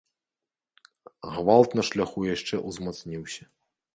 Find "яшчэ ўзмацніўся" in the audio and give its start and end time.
2.35-3.43